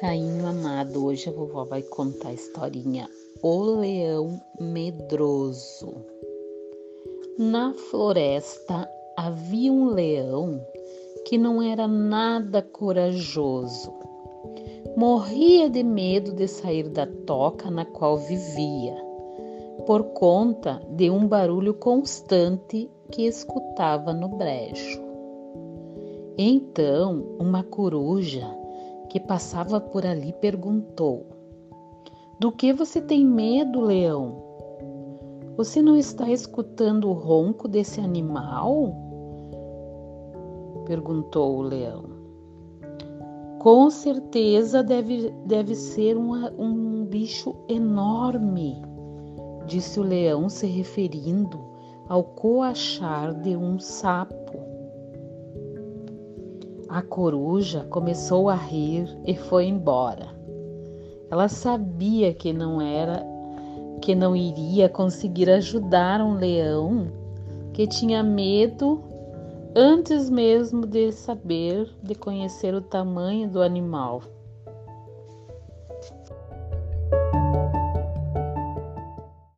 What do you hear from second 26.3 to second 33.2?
Então, uma coruja que passava por ali perguntou: Do que você